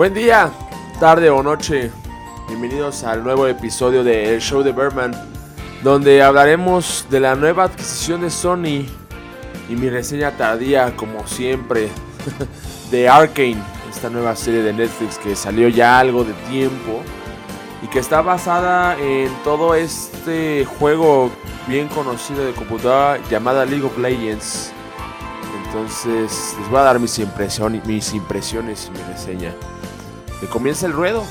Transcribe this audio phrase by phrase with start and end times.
[0.00, 0.50] Buen día,
[0.98, 1.90] tarde o noche.
[2.48, 5.12] Bienvenidos al nuevo episodio de El Show de Berman,
[5.82, 8.86] donde hablaremos de la nueva adquisición de Sony
[9.68, 11.90] y mi reseña tardía, como siempre,
[12.90, 17.02] de Arkane, esta nueva serie de Netflix que salió ya algo de tiempo
[17.82, 21.30] y que está basada en todo este juego
[21.68, 24.72] bien conocido de computadora llamada League of Legends.
[25.66, 29.54] Entonces les voy a dar mis impresiones, mis impresiones y mi reseña.
[30.40, 31.22] Que comienza el ruedo.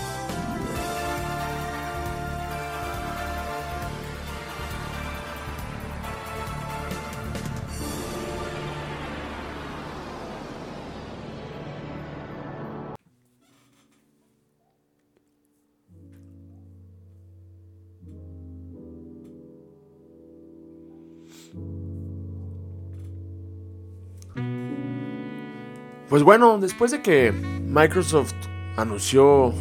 [26.09, 28.33] Pues bueno, después de que Microsoft
[28.81, 29.53] anunció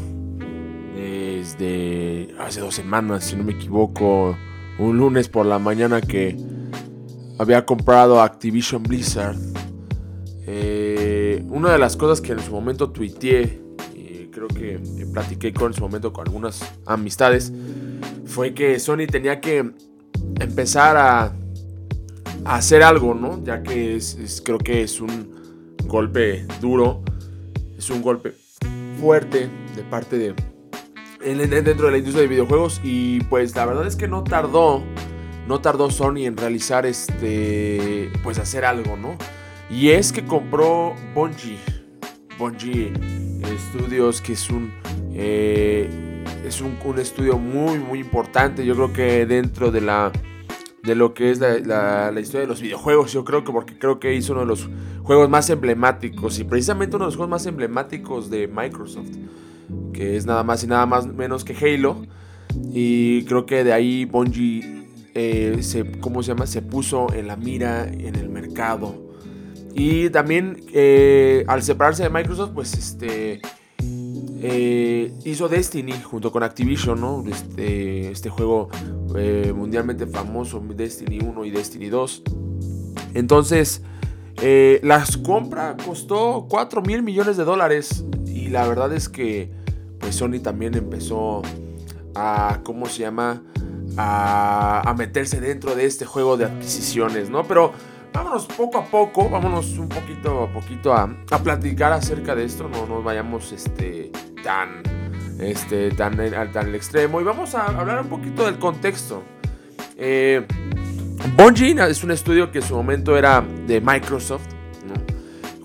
[0.95, 4.37] desde hace dos semanas, si no me equivoco,
[4.79, 6.37] un lunes por la mañana que
[7.39, 9.37] había comprado Activision Blizzard,
[10.47, 13.61] eh, una de las cosas que en su momento tuiteé,
[13.95, 14.81] y creo que
[15.13, 17.53] platiqué con en su momento con algunas amistades,
[18.25, 19.73] fue que Sony tenía que
[20.41, 21.33] empezar a
[22.45, 23.43] hacer algo, ¿no?
[23.45, 27.03] Ya que es, creo que es un golpe duro,
[27.77, 28.35] es un golpe
[29.01, 30.35] fuerte de parte de
[31.21, 34.83] dentro de la industria de videojuegos y pues la verdad es que no tardó
[35.47, 39.17] no tardó Sony en realizar este pues hacer algo, ¿no?
[39.71, 41.59] Y es que compró Bungie
[42.39, 42.93] Bungie
[43.71, 44.73] Studios que es un
[45.15, 45.89] eh,
[46.45, 50.13] es un, un estudio muy muy importante, yo creo que dentro de la
[50.89, 53.13] de lo que es la, historia de los videojuegos.
[53.13, 54.69] Yo creo que porque creo que hizo uno de los
[55.05, 59.11] juegos más emblemáticos y precisamente uno de los juegos más emblemáticos de Microsoft,
[59.93, 62.03] que es nada más y nada más menos que Halo.
[62.73, 66.47] Y creo que de ahí Bungie eh, se, ¿cómo se llama?
[66.47, 69.07] Se puso en la mira en el mercado.
[69.75, 73.41] Y también eh, al separarse de Microsoft, pues este
[74.41, 77.25] eh, hizo Destiny junto con Activision, ¿no?
[77.29, 78.69] Este, este juego
[79.17, 82.23] eh, mundialmente famoso, Destiny 1 y Destiny 2.
[83.15, 83.83] Entonces,
[84.41, 88.05] eh, las compra costó 4 mil millones de dólares.
[88.27, 89.51] Y la verdad es que,
[89.99, 91.43] pues Sony también empezó
[92.15, 93.43] a, ¿cómo se llama?
[93.97, 97.45] A, a meterse dentro de este juego de adquisiciones, ¿no?
[97.45, 97.73] Pero
[98.13, 102.69] vámonos poco a poco, vámonos un poquito a poquito a, a platicar acerca de esto,
[102.69, 104.11] no nos vayamos este,
[104.43, 104.83] tan,
[105.41, 109.23] este, tan, tan al extremo y vamos a hablar un poquito del contexto.
[109.97, 110.47] Eh,
[111.89, 114.47] es un estudio que en su momento era de Microsoft,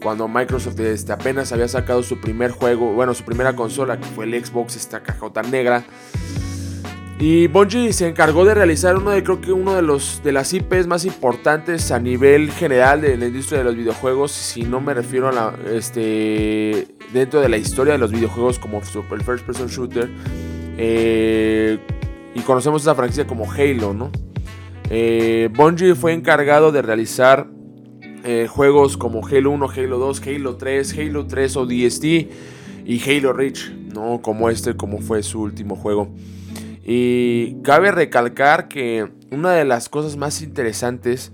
[0.04, 4.26] cuando Microsoft este, apenas había sacado su primer juego, bueno, su primera consola, que fue
[4.26, 5.86] el Xbox, esta cajota negra.
[7.20, 10.52] Y Bungie se encargó de realizar uno de, creo que uno de los de las
[10.54, 14.32] IPs más importantes a nivel general de la industria de los videojuegos.
[14.32, 18.80] Si no me refiero a la, este, dentro de la historia de los videojuegos como
[18.80, 20.10] el first person shooter.
[20.78, 21.80] Eh,
[22.36, 24.12] y conocemos esa franquicia como Halo, ¿no?
[24.90, 27.48] Eh, Bungie fue encargado de realizar
[28.24, 32.04] eh, juegos como Halo 1, Halo 2, Halo 3, Halo 3 ODST
[32.86, 34.22] y Halo Reach, ¿no?
[34.22, 36.10] Como este, como fue su último juego.
[36.86, 41.32] Y cabe recalcar que una de las cosas más interesantes,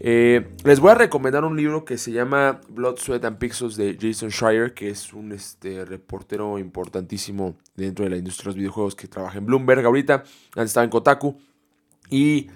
[0.00, 3.96] eh, les voy a recomendar un libro que se llama Blood, Sweat and Pixels de
[4.00, 8.94] Jason Schreier, que es un este, reportero importantísimo dentro de la industria de los videojuegos
[8.94, 10.24] que trabaja en Bloomberg ahorita,
[10.54, 11.36] antes estaba en Kotaku.
[12.08, 12.48] Y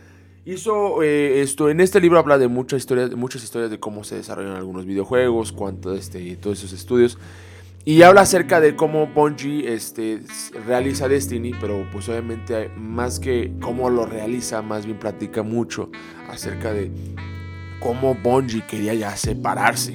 [0.45, 4.05] hizo eh, esto, en este libro habla de muchas historias, de muchas historias de cómo
[4.05, 7.19] se desarrollan algunos videojuegos, cuánto, este, todos esos estudios.
[7.85, 10.21] Y habla acerca de cómo Bungie este,
[10.67, 15.91] realiza Destiny, pero pues obviamente más que cómo lo realiza, más bien platica mucho
[16.29, 16.93] acerca de
[17.81, 19.93] cómo Bungie quería ya separarse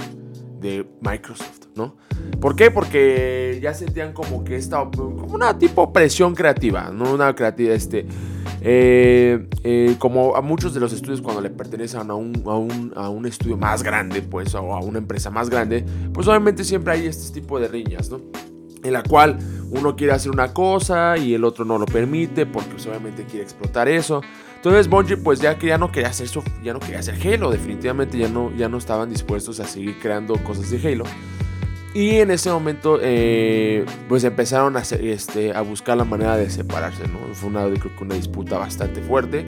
[0.59, 1.95] de Microsoft, ¿no?
[2.42, 2.71] ¿Por qué?
[2.71, 7.13] Porque ya sentían como que esta, como una tipo presión creativa, ¿no?
[7.13, 8.07] Una creatividad, este,
[8.67, 12.94] eh, eh, como a muchos de los estudios cuando le pertenecen a un, a, un,
[12.95, 16.94] a un, estudio más grande, pues, o a una empresa más grande, pues obviamente siempre
[16.94, 18.21] hay este tipo de riñas, ¿no?
[18.83, 19.38] En la cual
[19.69, 23.44] uno quiere hacer una cosa y el otro no lo permite porque pues, obviamente quiere
[23.44, 24.21] explotar eso.
[24.56, 27.51] Entonces Bungie pues ya que ya no quería hacer eso, ya no quería hacer Halo,
[27.51, 31.03] definitivamente ya no, ya no estaban dispuestos a seguir creando cosas de Halo.
[31.95, 37.07] Y en ese momento, eh, pues empezaron a, este, a buscar la manera de separarse,
[37.07, 37.33] ¿no?
[37.33, 39.45] Fue una, creo que una disputa bastante fuerte.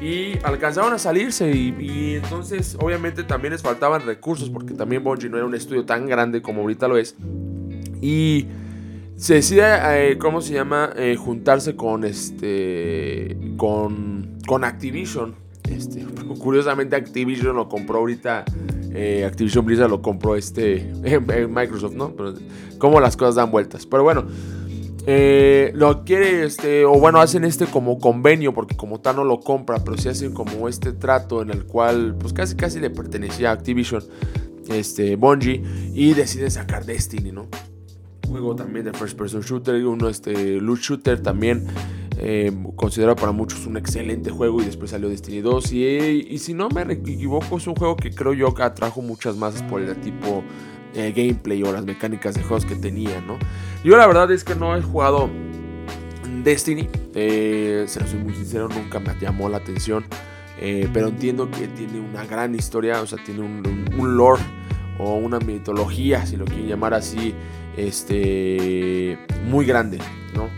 [0.00, 5.36] Y alcanzaron a salirse y, entonces obviamente también les faltaban recursos porque también Bungie no
[5.36, 7.16] era un estudio tan grande como ahorita lo es.
[8.00, 8.46] Y
[9.16, 10.90] se decide, eh, ¿cómo se llama?
[10.96, 15.34] Eh, juntarse con este, con, con Activision.
[15.70, 16.02] Este,
[16.38, 18.46] curiosamente Activision lo compró ahorita,
[18.94, 20.92] eh, Activision Blizzard lo compró este,
[21.48, 22.14] Microsoft, ¿no?
[22.14, 23.86] Pero las cosas dan vueltas.
[23.86, 24.24] Pero bueno,
[25.74, 29.82] lo quiere, este, o bueno, hacen este como convenio, porque como tal no lo compra,
[29.84, 33.52] pero sí hacen como este trato en el cual, pues casi casi le pertenecía a
[33.52, 34.02] Activision,
[34.68, 35.62] este, Bungie,
[35.92, 37.48] y deciden sacar Destiny, ¿no?
[38.34, 41.66] juego también de first person shooter, uno este loot shooter también.
[42.16, 42.52] Eh,
[43.16, 45.86] para muchos un excelente juego y después salió Destiny 2 y,
[46.30, 49.80] y, si no me equivoco es un juego que creo yo atrajo muchas masas por
[49.80, 50.44] el tipo
[50.94, 53.36] eh, gameplay o las mecánicas de juegos que tenía, ¿no?
[53.82, 55.28] Yo la verdad es que no he jugado
[56.44, 60.04] Destiny, eh, se lo soy muy sincero, nunca me llamó la atención,
[60.92, 64.42] pero entiendo que tiene una gran historia, o sea, tiene un, un lore
[64.98, 67.34] o una mitología, si lo quieren llamar así,
[67.76, 69.98] este, muy grande,
[70.34, 70.48] ¿no?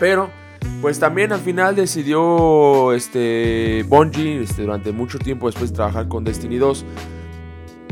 [0.00, 0.30] Pero,
[0.80, 6.24] pues también al final decidió este, Bungie, este, durante mucho tiempo después de trabajar con
[6.24, 6.84] Destiny 2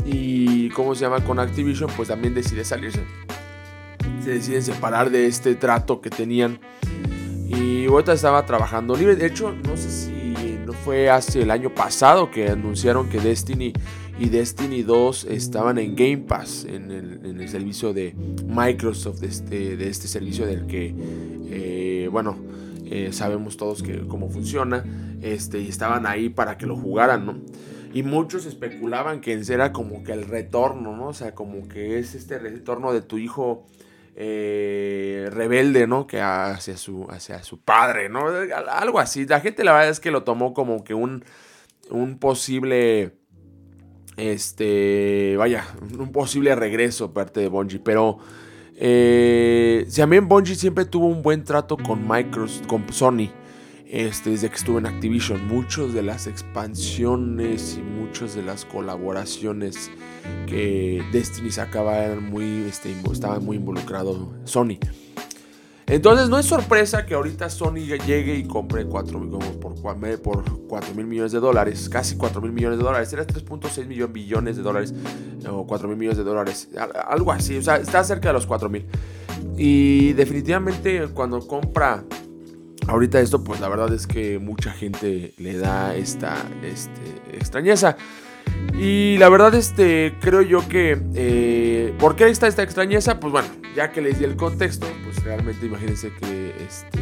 [0.05, 1.23] y, ¿cómo se llama?
[1.23, 3.03] Con Activision, pues también decide salirse.
[4.23, 6.59] Se deciden separar de este trato que tenían.
[7.47, 9.15] Y ahorita estaba trabajando libre.
[9.15, 13.73] De hecho, no sé si no fue hace el año pasado que anunciaron que Destiny
[14.19, 18.15] y Destiny 2 estaban en Game Pass, en el, servicio de
[18.47, 20.95] Microsoft, de este, de este servicio del que,
[21.49, 22.37] eh, bueno,
[22.95, 24.85] eh, sabemos todos que, cómo funciona,
[25.23, 27.41] este, y estaban ahí para que lo jugaran, ¿no?
[27.91, 31.07] Y muchos especulaban que era como que el retorno, ¿no?
[31.07, 33.65] O sea, como que es este retorno de tu hijo
[34.15, 36.05] eh, rebelde, ¿no?
[36.05, 38.27] Que hacia su, hacia su padre, ¿no?
[38.69, 39.25] Algo así.
[39.25, 41.25] La gente la verdad es que lo tomó como que un,
[41.89, 43.15] un posible
[44.17, 45.65] este, vaya,
[45.97, 48.19] un posible regreso parte de Bungie, pero
[48.85, 53.29] eh, también Bungie siempre tuvo un buen trato con Microsoft, con Sony,
[53.87, 55.47] este, desde que estuvo en Activision.
[55.47, 59.89] Muchas de las expansiones y muchas de las colaboraciones
[60.47, 64.79] que Destiny sacaba eran muy, este, estaba muy involucrado Sony.
[65.87, 69.29] Entonces no es sorpresa que ahorita Sony llegue y compre 4,
[70.23, 74.13] por, por mil millones de dólares, casi 4 mil millones de dólares, era 3.6 millones
[74.13, 74.93] billones de dólares
[75.49, 76.69] o 4 mil millones de dólares,
[77.07, 78.85] algo así, o sea, está cerca de los 4 mil.
[79.57, 82.03] Y definitivamente cuando compra
[82.87, 87.01] ahorita esto, pues la verdad es que mucha gente le da esta este,
[87.37, 87.97] extrañeza.
[88.73, 90.99] Y la verdad, este, creo yo que...
[91.13, 93.19] Eh, ¿Por qué está esta extrañeza?
[93.19, 96.99] Pues bueno, ya que les di el contexto, pues realmente imagínense que, este,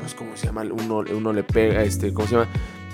[0.00, 0.62] pues ¿cómo se llama?
[0.62, 2.48] Uno, uno le pega, este, ¿cómo se llama?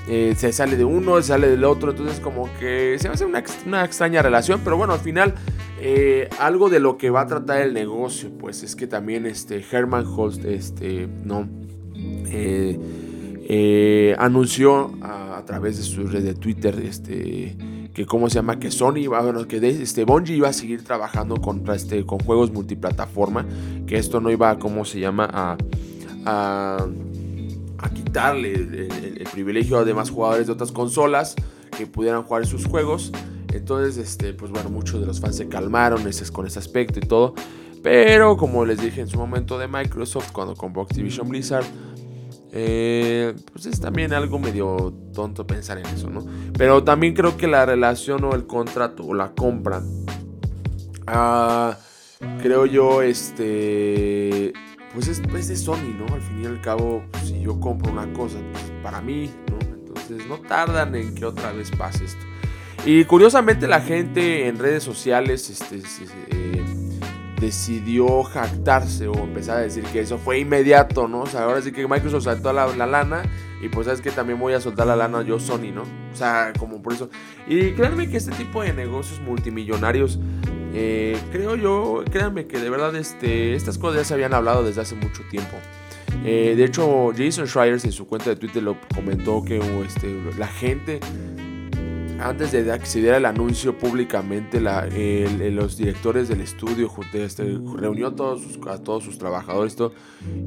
[0.08, 3.42] Eh, se sale de uno, se sale del otro, entonces como que se hace una,
[3.66, 5.34] una extraña relación, pero bueno, al final
[5.80, 9.64] eh, algo de lo que va a tratar el negocio, pues es que también este
[9.70, 11.48] Herman Holst, este, no,
[11.94, 17.56] eh, anunció a, a, través de su red de Twitter, este,
[17.92, 21.68] que cómo se llama, que Sony, bueno, que este, Bungie iba a seguir trabajando con,
[21.70, 23.46] este, con juegos multiplataforma,
[23.86, 25.56] que esto no iba, cómo se llama, a,
[26.24, 26.88] a,
[27.94, 31.34] quitarle el, privilegio a demás jugadores de otras consolas
[31.76, 33.12] que pudieran jugar sus juegos.
[33.52, 36.02] Entonces, este, pues bueno, muchos de los fans se calmaron
[36.32, 37.34] con ese aspecto y todo.
[37.82, 41.64] Pero como les dije en su momento de Microsoft, cuando compró Activision Blizzard,
[42.54, 46.22] eh, pues es también algo medio tonto pensar en eso, ¿no?
[46.56, 49.82] Pero también creo que la relación o el contrato o la compra,
[51.06, 51.78] ah,
[52.42, 54.52] creo yo, este,
[54.92, 56.14] pues es, de Sony, ¿no?
[56.14, 59.58] Al fin y al cabo, pues, si yo compro una cosa, pues para mí, ¿no?
[59.74, 62.24] Entonces no tardan en que otra vez pase esto.
[62.84, 65.76] Y curiosamente la gente en redes sociales, este,
[66.30, 66.64] eh,
[67.42, 71.22] decidió jactarse o empezar a decir que eso fue inmediato, ¿no?
[71.22, 73.24] O sea, ahora sí que Microsoft saltó la, lana
[73.60, 75.82] y pues sabes que también voy a soltar la lana yo Sony, ¿no?
[75.82, 77.10] O sea, como por eso.
[77.48, 80.20] Y créanme que este tipo de negocios multimillonarios,
[80.72, 84.80] eh, creo yo, créanme que de verdad este, estas cosas ya se habían hablado desde
[84.80, 85.58] hace mucho tiempo.
[86.24, 90.46] Eh, de hecho, Jason Schreier en su cuenta de Twitter lo comentó que este, la
[90.46, 91.00] gente
[92.22, 99.18] antes de acceder al anuncio públicamente, los directores del estudio este, reunió a todos, sus,
[99.18, 99.76] trabajadores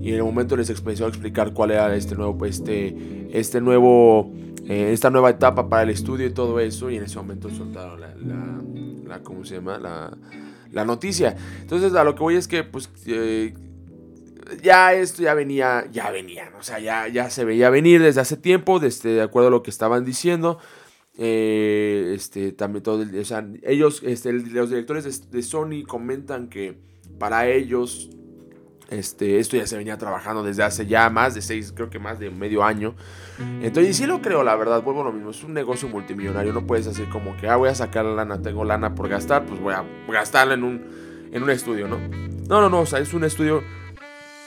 [0.01, 4.31] y en el momento les empezó a explicar cuál era este nuevo, este, este nuevo,
[4.67, 7.99] eh, esta nueva etapa para el estudio y todo eso y en ese momento soltaron
[7.99, 9.77] la, ¿cómo se llama?
[10.71, 11.35] La, noticia.
[11.61, 13.53] Entonces a lo que voy es que pues eh,
[14.61, 18.37] ya esto ya venía, ya venía, o sea, ya, ya se veía venir desde hace
[18.37, 20.59] tiempo, desde, de acuerdo a lo que estaban diciendo.
[21.17, 26.77] Eh, este, también todo, sea, ellos, este, los directores de, Sony comentan que
[27.17, 28.09] para ellos
[28.89, 32.19] este, esto ya se venía trabajando desde hace ya más de seis, creo que más
[32.19, 32.95] de medio año.
[33.61, 35.31] Entonces, sí lo creo, la verdad, vuelvo a lo mismo.
[35.31, 36.53] Es un negocio multimillonario.
[36.53, 39.45] No puedes hacer como que, ah, voy a sacar la lana, tengo lana por gastar,
[39.45, 41.97] pues voy a gastarla en un, en un estudio, ¿no?
[42.47, 43.63] No, no, no, o sea, es un estudio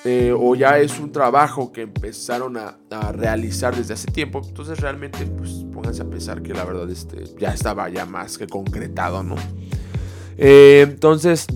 [0.05, 2.79] eh, o ya es un trabajo que empezaron a,
[3.13, 4.41] realizar desde hace tiempo.
[4.47, 8.47] Entonces, realmente, pues pónganse a pensar que la verdad este, ya estaba ya más que
[8.47, 9.37] concretado, ¿no?
[10.37, 11.47] Eh, entonces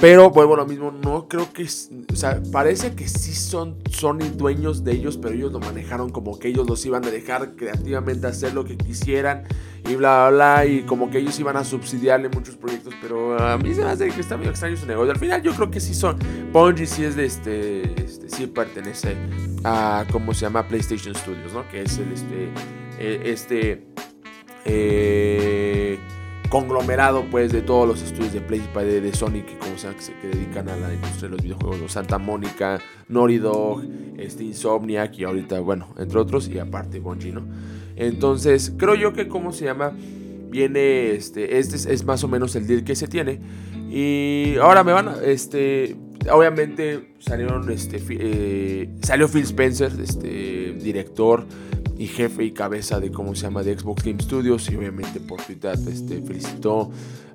[0.00, 4.30] pero vuelvo a lo mismo, no creo que, o sea, parece que sí son Sony
[4.34, 8.26] dueños de ellos, pero ellos lo manejaron como que ellos los iban a dejar creativamente
[8.26, 9.44] hacer lo que quisieran
[9.88, 13.56] y bla, bla, bla, y como que ellos iban a subsidiarle muchos proyectos, pero a
[13.56, 15.12] mí se me hace que está medio extraño su negocio.
[15.12, 16.18] Al final yo creo que sí son,
[16.52, 19.16] Bungie sí es de este, este sí pertenece
[19.64, 20.68] a, ¿cómo se llama?
[20.68, 21.66] PlayStation Studios, ¿no?
[21.68, 22.52] Que es el, este,
[22.98, 23.86] e, este,
[24.64, 25.85] eh
[26.60, 30.00] conglomerado pues de todos los estudios de Play de, de Sony que, como sea, que
[30.00, 33.84] se dedican a la industria de los videojuegos, Santa Mónica, Naughty Dog,
[34.16, 37.42] este Insomniac y ahorita, bueno, entre otros y aparte Bungie, ¿no?
[37.94, 39.92] Entonces, creo yo que cómo se llama
[40.48, 43.38] viene este este es, más o menos el deal que se tiene.
[43.90, 45.94] Y ahora me van este
[46.32, 51.44] obviamente salieron este eh, salió Phil Spencer, este director
[51.98, 55.40] y jefe y cabeza de cómo se llama de Xbox Game Studios y obviamente por
[55.42, 56.90] Twitter este, felicitó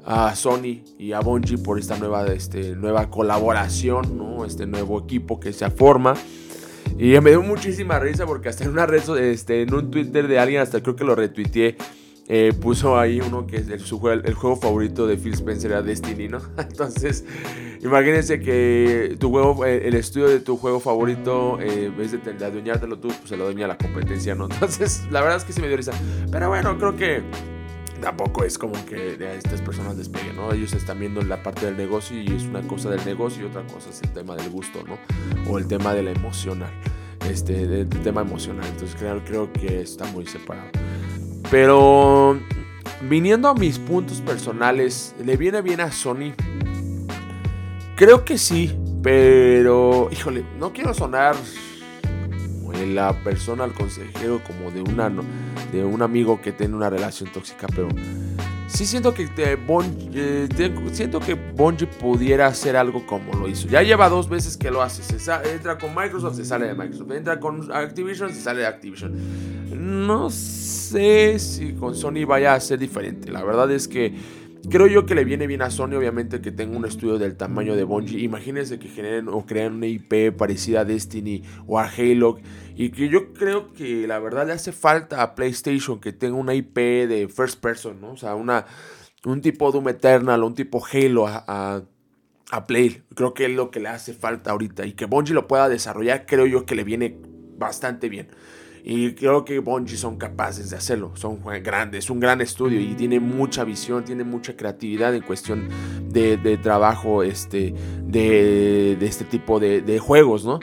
[0.06, 4.46] a Sony y a Bungie por esta nueva, este, nueva colaboración, ¿no?
[4.46, 6.16] este nuevo equipo que se forma.
[6.98, 10.40] Y me dio muchísima risa porque hasta en una red, este, en un Twitter de
[10.40, 11.78] alguien, hasta creo que lo retuiteé,
[12.34, 13.82] eh, puso ahí uno que es el,
[14.24, 16.40] el, juego favorito de Phil Spencer era Destiny, ¿no?
[16.58, 17.26] Entonces,
[17.82, 22.46] imagínense que tu juego, eh, el estudio de tu juego favorito, eh, en vez de,
[22.46, 24.46] adueñártelo tú, pues se lo adueña la competencia, ¿no?
[24.50, 25.92] Entonces, la verdad es que sí me dio risa.
[26.32, 27.22] Pero bueno, creo que
[28.00, 30.54] tampoco es como que a estas personas despeguen, ¿no?
[30.54, 33.64] Ellos están viendo la parte del negocio y es una cosa del negocio y otra
[33.64, 34.98] cosa es el tema del gusto, ¿no?
[35.52, 36.72] O el tema de la emocional,
[37.30, 38.66] este, del tema emocional.
[38.68, 40.70] Entonces creo, creo que está muy separado.
[41.52, 42.40] Pero
[43.02, 46.34] viniendo a mis puntos personales, ¿le viene bien a Sony?
[47.98, 51.36] Creo que sí, pero híjole, no quiero sonar
[52.86, 55.12] la persona, el consejero, como de, una,
[55.72, 57.90] de un amigo que tiene una relación tóxica, pero
[58.74, 63.68] sí siento que eh, eh siento que Bungie pudiera hacer algo como lo hizo.
[63.68, 65.02] Ya lleva dos veces que lo hace.
[65.54, 67.12] entra con Microsoft, se sale de Microsoft.
[67.12, 69.14] Entra con Activision, se sale de Activision.
[69.72, 73.32] No sé si con Sony vaya a ser diferente.
[73.32, 74.14] La verdad es que
[74.70, 77.76] creo yo que le viene bien a Sony, obviamente, que tenga un estudio del tamaño
[77.76, 78.20] de Bungie.
[78.20, 82.38] Imagínense que generen o crean una IP parecida a Destiny o a Halo.
[82.76, 86.54] Y que yo creo que la verdad le hace falta a PlayStation que tenga una
[86.54, 88.12] IP de first person, ¿no?
[88.12, 88.66] O sea, una,
[89.26, 91.84] un tipo Doom Eternal, un tipo Halo a,
[92.52, 93.04] a, Play.
[93.16, 94.86] Creo que es lo que le hace falta ahorita.
[94.86, 97.18] Y que Bungie lo pueda desarrollar, creo yo que le viene
[97.58, 98.28] bastante bien.
[98.84, 101.12] Y creo que Bungie son capaces de hacerlo.
[101.16, 105.70] Son grandes, es un gran estudio y tiene mucha visión, tiene mucha creatividad en cuestión
[106.10, 107.74] de, trabajo este,
[108.04, 110.60] de, este tipo de, juegos, ¿no?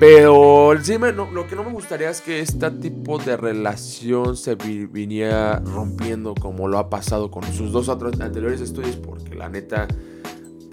[0.00, 6.34] Pero lo que no me gustaría es que este tipo de relación se viniera rompiendo
[6.34, 9.88] como lo ha pasado con sus dos otros anteriores estudios, porque la neta,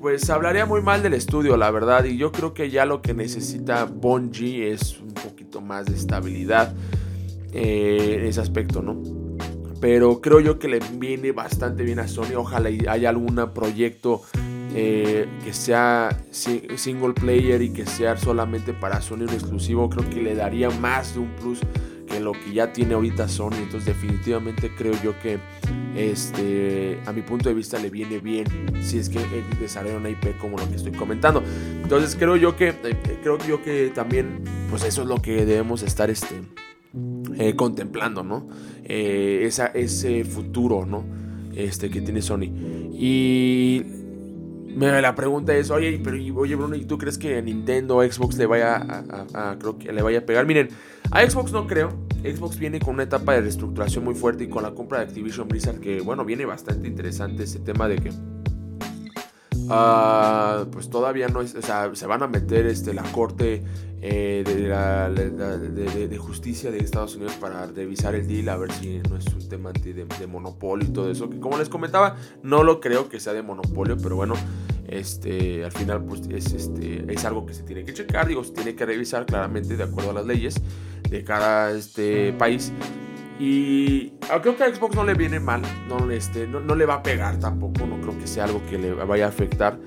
[0.05, 2.05] pues hablaría muy mal del estudio, la verdad.
[2.05, 6.75] Y yo creo que ya lo que necesita Bungie es un poquito más de estabilidad
[7.51, 9.01] eh, en ese aspecto, ¿no?
[9.81, 12.35] Pero creo yo que le viene bastante bien a Sony.
[12.37, 14.21] Ojalá haya algún proyecto
[14.75, 20.21] eh, que sea single player y que sea solamente para Sony un exclusivo, creo que
[20.21, 21.61] le daría más de un plus
[22.19, 23.55] lo que ya tiene ahorita Sony.
[23.57, 25.39] Entonces definitivamente creo yo que
[25.95, 28.45] este, a mi punto de vista le viene bien
[28.81, 29.19] si es que
[29.59, 31.43] desarrolla una IP como lo que estoy comentando.
[31.81, 35.83] Entonces creo yo que, eh, creo yo que también, pues eso es lo que debemos
[35.83, 36.41] estar este,
[37.37, 38.47] eh, contemplando, ¿no?
[38.83, 41.03] esa, ese futuro, ¿no?
[41.55, 42.51] Este que tiene Sony.
[42.93, 43.83] Y
[44.75, 48.45] la pregunta es, oye, pero oye Bruno, ¿y tú crees que Nintendo o Xbox le
[48.45, 48.75] vaya
[49.33, 50.45] a, creo que le vaya a pegar?
[50.45, 50.69] Miren,
[51.11, 52.04] a Xbox no creo.
[52.33, 55.47] Xbox viene con una etapa de reestructuración muy fuerte y con la compra de Activision
[55.47, 58.11] Blizzard que, bueno, viene bastante interesante ese tema de que
[59.69, 63.63] Ah, pues todavía no es, o sea, se van a meter este, la corte
[64.01, 69.25] eh, de, justicia de Estados Unidos para revisar el deal, a ver si no es
[69.27, 73.19] un tema de, monopolio y todo eso, que como les comentaba, no lo creo que
[73.19, 74.35] sea de monopolio, pero bueno,
[74.97, 78.53] este, al final pues es, este, es algo que se tiene que checar, digo, se
[78.53, 80.61] tiene que revisar claramente de acuerdo a las leyes
[81.09, 82.71] de cada este, país.
[83.39, 86.95] Y ah, creo que a Xbox no le viene mal, no, este, no, le va
[86.95, 89.77] a pegar tampoco, no creo que sea algo que le vaya a afectar.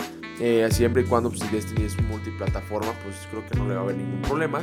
[0.41, 3.85] Eh, siempre y cuando pues, Destiny es multiplataforma, pues creo que no le va a
[3.85, 4.61] haber ningún problema.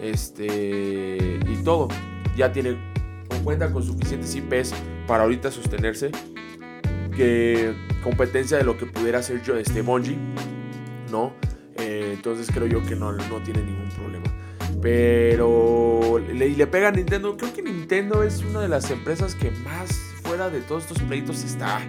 [0.00, 1.88] Este, y todo.
[2.36, 2.76] Ya tiene,
[3.44, 4.74] cuenta con suficientes IPs
[5.06, 6.10] para ahorita sostenerse.
[7.14, 10.18] Que competencia de lo que pudiera hacer yo, este Bungie,
[11.10, 11.32] ¿no?
[11.76, 14.24] Eh, entonces creo yo que no, no tiene ningún problema.
[14.80, 17.36] Pero le, le pega a Nintendo.
[17.36, 19.92] Creo que Nintendo es una de las empresas que más
[20.22, 21.80] fuera de todos estos pleitos está.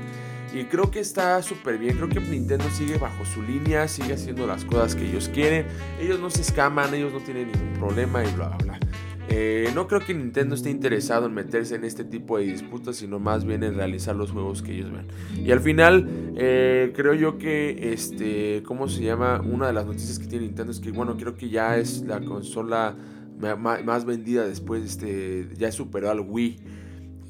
[0.54, 1.98] Y creo que está súper bien.
[1.98, 5.66] Creo que Nintendo sigue bajo su línea, sigue haciendo las cosas que ellos quieren.
[6.00, 8.80] Ellos no se escaman, ellos no tienen ningún problema y bla, bla, bla.
[9.30, 13.20] Eh, no creo que Nintendo esté interesado en meterse en este tipo de disputas, sino
[13.20, 15.08] más bien en realizar los juegos que ellos ven.
[15.46, 19.42] Y al final, eh, creo yo que, este, ¿cómo se llama?
[19.42, 22.20] Una de las noticias que tiene Nintendo es que, bueno, creo que ya es la
[22.20, 22.96] consola
[23.40, 26.84] más vendida después, este, ya superó al Wii.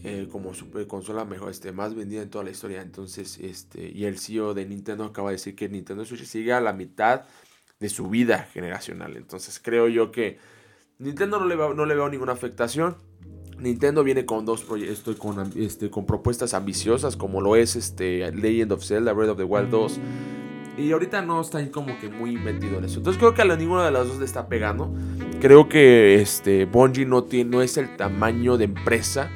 [0.06, 2.82] Eh, como super consola mejor, este, más vendida en toda la historia.
[2.82, 6.60] Entonces, este, y el CEO de Nintendo acaba de decir que Nintendo Switch sigue a
[6.60, 7.24] la mitad
[7.80, 9.16] de su vida generacional.
[9.16, 10.40] Entonces, creo yo que
[11.00, 12.96] Nintendo no le, no le veo ninguna afectación.
[13.58, 18.74] Nintendo viene con dos proyectos, con, este, con propuestas ambiciosas, como lo es este, Legend
[18.74, 20.00] of Zelda, Breath of the Wild 2.
[20.78, 22.98] Y ahorita no está como que muy metido en eso.
[22.98, 24.94] Entonces creo que a ninguna de las dos le está pegando.
[25.40, 29.30] Creo que este, Bungie no, no es el tamaño de empresa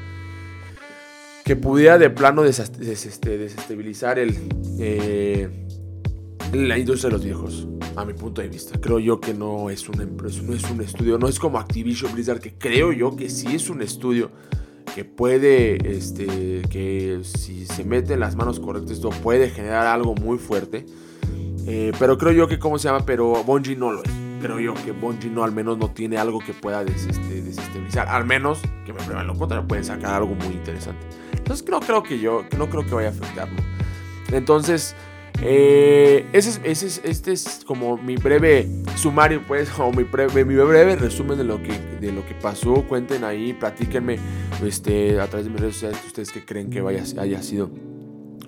[1.46, 4.36] que pudiera de plano este, desestabilizar el,
[4.80, 5.67] eh,
[6.54, 8.80] la industria de los viejos, a mi punto de vista.
[8.80, 12.14] Creo yo que no es una empresa, no es un estudio, no es como Activision
[12.14, 14.32] Blizzard, que creo yo que sí es un estudio
[14.96, 20.16] que puede, este, que si se mete en las manos correctas, esto puede generar algo
[20.16, 20.86] muy fuerte.
[21.68, 23.06] Eh, pero creo yo que, ¿cómo se llama?
[23.06, 24.12] Pero Bungie no lo es.
[24.42, 28.08] Creo yo que Bungie no, al menos no tiene algo que pueda este, desestabilizar.
[28.08, 31.06] Al menos, que me prueben lo contrario, pueden sacar algo muy interesante.
[31.34, 33.62] Entonces no creo que yo, no creo que vaya a afectarlo.
[34.32, 34.96] Entonces,
[35.42, 41.44] eh, ese es, este es como mi breve sumario, pues, o mi breve, resumen de
[41.44, 42.84] lo, que, de lo que pasó.
[42.88, 44.18] Cuenten ahí, platíquenme
[44.66, 47.70] este, a través de mis redes sociales ustedes que creen que vaya, haya sido,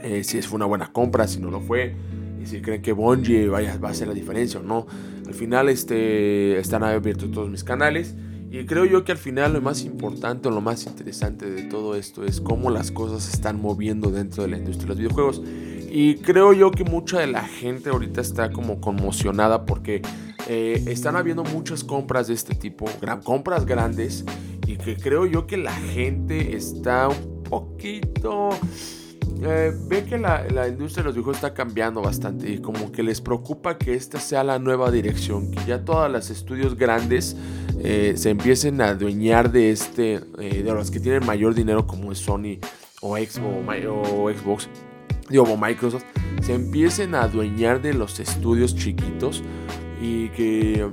[0.01, 1.95] eh, si fue una buena compra, si no lo fue,
[2.41, 4.87] y si creen que Bungie vaya, va a hacer la diferencia o no.
[5.27, 8.15] Al final este, están abiertos todos mis canales.
[8.51, 11.93] Y creo yo que al final lo más importante o lo más interesante de todo
[11.93, 15.43] esto es cómo las cosas se están moviendo dentro de la industria de los videojuegos.
[15.91, 20.01] Y creo yo que mucha de la gente ahorita está como conmocionada porque
[20.47, 22.85] eh, están habiendo muchas compras de este tipo,
[23.23, 24.23] compras grandes,
[24.67, 28.49] y que creo yo que la gente está un poquito...
[29.41, 33.03] Eh, ve que la, la, industria de los videojuegos está cambiando bastante y como que
[33.03, 37.37] les preocupa que esta sea la nueva dirección, que ya todas las estudios grandes
[37.81, 42.17] eh, se empiecen a adueñar de este, de los que tienen mayor dinero como es
[42.17, 42.57] Sony
[42.99, 44.67] o Xbox, o Xbox
[45.29, 46.03] digo, Microsoft,
[46.41, 49.43] se empiecen a adueñar de los estudios chiquitos
[50.01, 50.87] y que,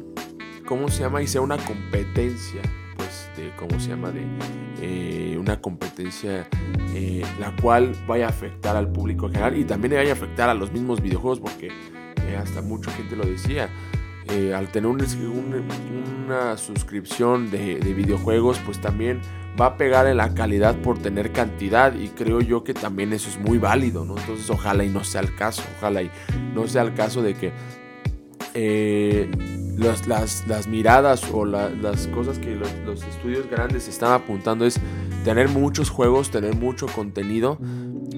[0.66, 1.22] ¿cómo se llama?
[1.22, 2.62] Y sea una competencia,
[2.96, 4.10] pues, de, ¿cómo se llama?
[4.10, 4.24] De
[4.82, 6.48] eh, una competencia
[7.38, 10.54] la cual vaya a afectar al público en general y también vaya a afectar a
[10.54, 11.68] los mismos videojuegos porque
[12.38, 13.68] hasta mucha gente lo decía.
[14.28, 19.20] Eh, al tener una suscripción de, videojuegos, pues también
[19.60, 23.28] va a pegar en la calidad por tener cantidad y creo yo que también eso
[23.28, 24.18] es muy válido, ¿no?
[24.18, 26.10] Entonces ojalá y no sea el caso, ojalá y
[26.54, 27.52] no sea el caso de que
[28.54, 29.30] eh,
[29.76, 34.80] las, miradas o las cosas que los, estudios grandes están apuntando es
[35.24, 37.58] tener muchos juegos, tener mucho contenido,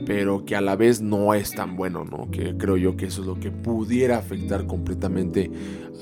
[0.07, 2.31] pero que a la vez no es tan bueno, ¿no?
[2.31, 5.51] Que creo yo que eso es lo que pudiera afectar completamente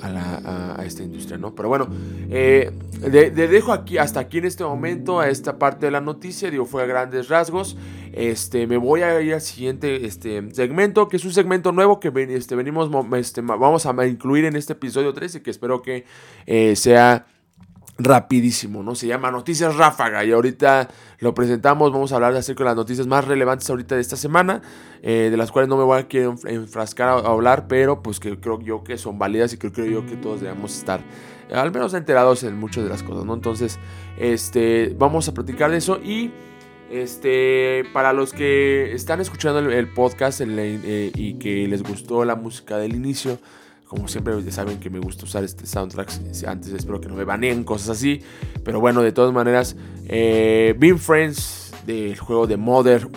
[0.03, 1.55] a, esta industria, ¿no?
[1.55, 1.89] Pero bueno,
[2.31, 2.71] eh,
[3.11, 6.67] le, dejo aquí, hasta aquí en este momento, a esta parte de la noticia, digo,
[6.67, 7.77] fue a grandes rasgos.
[8.17, 12.11] Este, me voy a ir al siguiente este, segmento, que es un segmento nuevo que
[12.31, 16.07] este, venimos, este, vamos a incluir en este episodio 13, que espero que
[16.47, 17.27] eh, sea
[17.99, 18.95] rapidísimo, ¿no?
[18.95, 22.77] Se llama Noticias Ráfaga y ahorita lo presentamos, vamos a hablar de acerca de las
[22.77, 24.63] noticias más relevantes ahorita de esta semana,
[25.03, 28.59] eh, de las cuales no me voy a enfrascar a, hablar, pero pues que creo
[28.63, 31.01] yo que son válidas y que creo yo que todos debemos estar
[31.53, 33.35] al menos enterados en muchas de las cosas, ¿no?
[33.35, 33.79] Entonces,
[34.17, 36.33] este, vamos a platicar de eso y...
[36.91, 42.79] Este, para los que están escuchando el, podcast eh, y que les gustó la música
[42.79, 43.39] del inicio,
[43.87, 46.11] como siempre ya saben que me gusta usar este soundtrack.
[46.47, 48.23] Antes espero que no me baneen cosas así.
[48.65, 49.77] Pero bueno, de todas maneras,
[50.09, 53.09] eh, Being Friends del juego de Mother.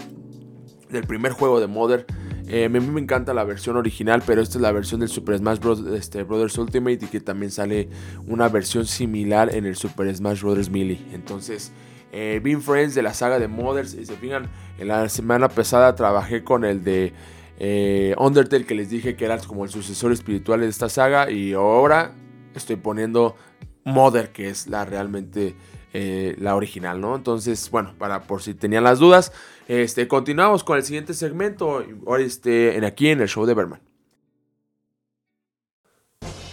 [0.89, 2.05] Del primer juego de Mother.
[2.47, 5.37] Eh, a mí me encanta la versión original, pero esta es la versión del Super
[5.37, 5.83] Smash Bros.
[5.93, 7.89] Este, Brothers Ultimate y que también sale
[8.27, 10.69] una versión similar en el Super Smash Bros.
[10.69, 10.99] Melee.
[11.13, 11.71] Entonces,
[12.11, 13.87] eh, Being Friends de la saga de Mother.
[13.87, 17.13] Si se fijan, en la semana pasada trabajé con el de
[17.59, 21.53] eh, Undertale que les dije que era como el sucesor espiritual de esta saga y
[21.53, 22.13] ahora
[22.55, 23.35] estoy poniendo
[23.83, 25.55] Mother que es la realmente
[25.91, 27.15] eh, la original, ¿no?
[27.15, 29.33] Entonces, bueno, para por si tenían las dudas,
[29.67, 33.88] este, continuamos con el siguiente segmento, ahora este, en aquí en el show de Berman.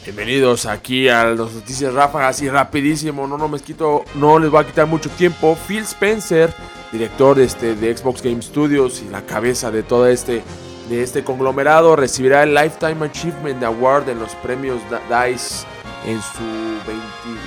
[0.06, 4.62] Bienvenidos aquí a las noticias ráfagas y rapidísimo, no, no me quito, no les voy
[4.62, 5.58] a quitar mucho tiempo.
[5.66, 6.54] Phil Spencer,
[6.92, 10.44] director de, este, de Xbox Game Studios y la cabeza de todo este,
[10.88, 15.66] de este conglomerado, recibirá el Lifetime Achievement Award en los premios DICE
[16.06, 16.92] en su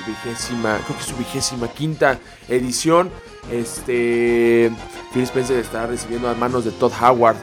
[0.06, 3.08] vigésima, creo que su vigésima quinta edición.
[3.50, 4.70] Este,
[5.14, 7.38] Phil Spencer está recibiendo a manos de Todd Howard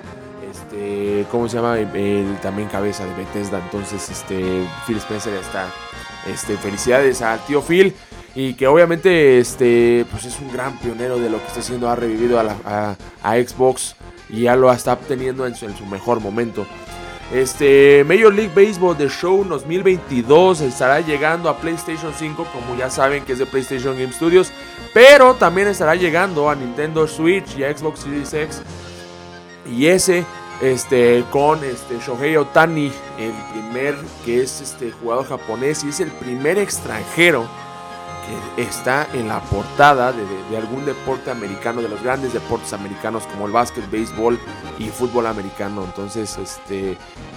[0.98, 1.80] este, ¿cómo se llama?
[1.80, 3.60] El, también cabeza de Bethesda.
[3.60, 5.68] Entonces, este, Phil Spencer está,
[6.28, 7.94] este, felicidades al tío Phil.
[8.36, 11.90] Y que obviamente, este, pues es un gran pionero de lo que está haciendo.
[11.90, 13.96] Ha revivido a, Xbox
[14.30, 16.66] y ya lo está obteniendo en su, mejor momento.
[17.34, 23.26] Este Major League Baseball The Show 2022 estará llegando a PlayStation 5, como ya saben
[23.26, 24.50] que es de PlayStation Game Studios,
[24.94, 28.62] pero también estará llegando a Nintendo Switch y a Xbox Series X.
[29.70, 30.24] Y ese
[30.62, 36.12] este, con este, Shohei Otani, el primer que es este jugador japonés y es el
[36.12, 37.48] primer extranjero
[38.56, 43.46] que está en la portada de, algún deporte americano, de los grandes deportes americanos como
[43.46, 44.38] el básquet, béisbol
[44.80, 45.84] y fútbol americano.
[45.86, 46.92] Entonces, este,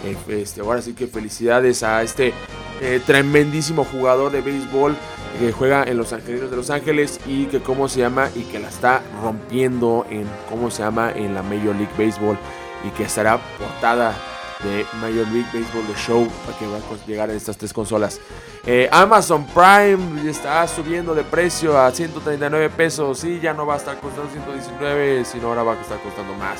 [0.05, 2.33] eh, este ahora sí que felicidades a este
[2.81, 4.97] eh, tremendísimo jugador de béisbol
[5.39, 8.59] que juega en los Angelinos de Los Ángeles y que cómo se llama y que
[8.59, 12.37] la está rompiendo en cómo se llama en la Major League Baseball
[12.85, 14.15] y que estará portada
[14.63, 18.21] de Major League Baseball The Show para que va a llegar en estas tres consolas.
[18.67, 23.77] Eh, Amazon Prime está subiendo de precio a 139 pesos y ya no va a
[23.79, 26.59] estar costando 119, sino ahora va a estar costando más.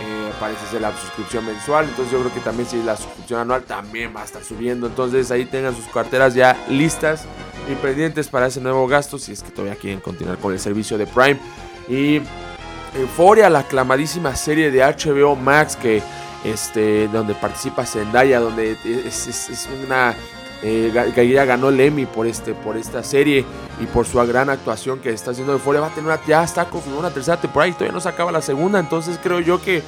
[0.00, 3.62] Eh, parece ser la suscripción mensual, entonces yo creo que también si la suscripción anual
[3.62, 4.86] también va a estar subiendo.
[4.86, 7.24] Entonces ahí tengan sus carteras ya listas
[7.70, 10.98] y pendientes para ese nuevo gasto si es que todavía quieren continuar con el servicio
[10.98, 11.38] de Prime.
[11.88, 12.20] Y
[12.94, 16.02] Euphoria, la aclamadísima serie de HBO Max que
[16.44, 20.14] este, donde participa Zendaya, donde es, una
[20.62, 20.90] eh,
[21.46, 23.44] ganó el Emmy por este por esta serie
[23.80, 26.66] y por su gran actuación que está haciendo Euphoria va a tener una, ya está
[26.66, 28.78] confirmada una tercera temporada y todavía no se acaba la segunda.
[28.78, 29.82] Entonces creo yo que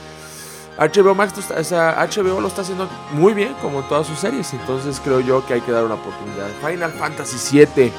[0.78, 4.52] HBO Max HBO lo está haciendo muy bien como en todas sus series.
[4.52, 6.48] Entonces creo yo que hay que dar una oportunidad.
[6.66, 7.92] Final Fantasy VII eh,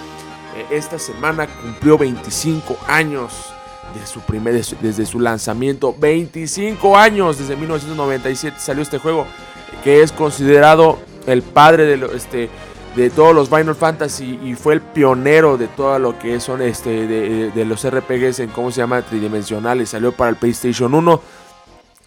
[0.71, 3.53] esta semana cumplió 25 años
[4.05, 5.95] su primer, desde su lanzamiento.
[5.97, 9.25] 25 años desde 1997 salió este juego
[9.83, 12.49] que es considerado el padre de, este,
[12.95, 17.07] de todos los Final Fantasy y fue el pionero de todo lo que son este,
[17.07, 19.89] de, los RPGs en cómo se llama tridimensionales.
[19.89, 21.21] Salió para el PlayStation 1.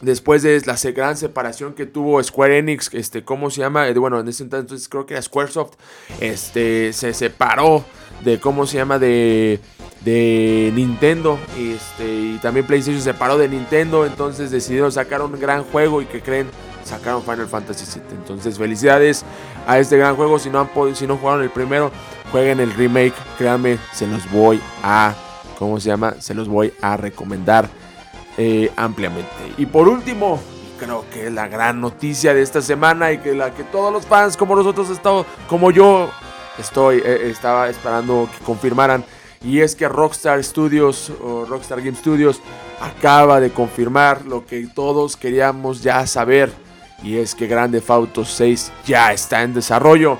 [0.00, 3.86] Después de la gran separación que tuvo Square Enix, este, ¿cómo se llama?
[3.86, 5.74] Eh, bueno, en ese entonces creo que era Squaresoft,
[6.20, 7.84] este, se separó
[8.24, 8.98] de, ¿cómo se llama?
[8.98, 9.60] De,
[10.02, 15.64] de Nintendo este, y también PlayStation se paró de Nintendo, entonces decidieron sacar un gran
[15.64, 16.48] juego y que creen
[16.82, 18.18] sacaron Final Fantasy VII.
[18.18, 19.24] Entonces felicidades
[19.66, 21.90] a este gran juego, si no, han si no jugaron el primero,
[22.32, 25.14] jueguen el remake, créanme, se los voy a,
[25.58, 26.14] ¿cómo se llama?
[26.20, 27.68] Se los voy a recomendar
[28.42, 29.29] eh, ampliamente.
[29.59, 30.40] Y por último,
[30.79, 34.07] creo que es la gran noticia de esta semana y que la que todos los
[34.07, 36.11] fans como nosotros estamos, como yo
[36.59, 39.05] estoy, eh, estaba esperando que confirmaran
[39.44, 42.40] y es que Rockstar Studios o Rockstar Game Studios
[42.81, 46.50] acaba de confirmar lo que todos queríamos ya saber.
[47.03, 50.16] Y es que Grande Auto 6 ya está en desarrollo.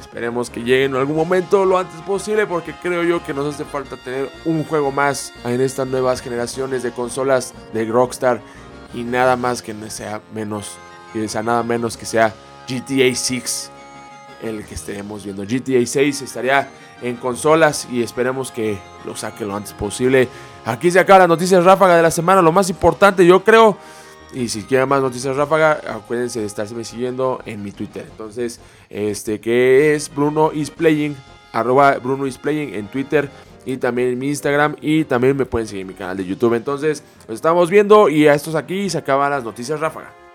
[0.00, 3.64] Esperemos que llegue en algún momento lo antes posible porque creo yo que nos hace
[3.64, 8.40] falta tener un juego más en estas nuevas generaciones de consolas de Rockstar
[8.94, 10.76] y nada más que sea menos,
[11.12, 12.34] que sea nada menos que sea
[12.68, 13.70] GTA 6
[14.42, 15.42] el que estaremos viendo.
[15.42, 16.68] GTA 6 estaría
[17.02, 20.28] en consolas y esperemos que lo saque lo antes posible.
[20.64, 23.76] Aquí se acaba la noticias ráfaga de la semana, lo más importante yo creo.
[24.32, 28.06] Y si quieren más noticias ráfaga, acuérdense de estarse siguiendo en mi Twitter.
[28.10, 28.60] Entonces,
[28.90, 31.16] este que es Bruno is playing,
[31.52, 33.30] arroba Bruno is playing en Twitter
[33.64, 36.54] y también en mi Instagram y también me pueden seguir en mi canal de YouTube.
[36.54, 40.27] Entonces, nos estamos viendo y a estos aquí se acaban las noticias ráfaga.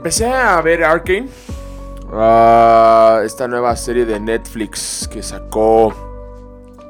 [0.00, 1.28] Empecé a ver Arkane.
[2.10, 5.92] Ah, esta nueva serie de Netflix que sacó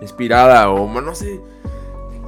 [0.01, 1.40] inspirada o no sé.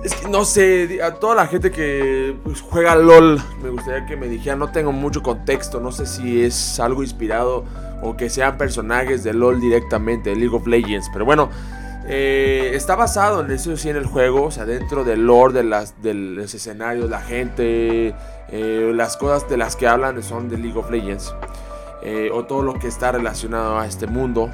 [0.02, 4.16] Es que no sé, a toda la gente que pues, juega LOL, me gustaría que
[4.16, 7.64] me dijera, no tengo mucho contexto, no sé si es algo inspirado
[8.02, 11.48] o que sean personajes de LOL directamente, de League of Legends, pero bueno,
[12.08, 15.64] eh, está basado en eso sí en el juego, o sea, dentro del lore de,
[15.64, 18.14] las, de los escenarios, la gente,
[18.50, 21.34] eh, las cosas de las que hablan son de League of Legends,
[22.02, 24.50] eh, o todo lo que está relacionado a este mundo.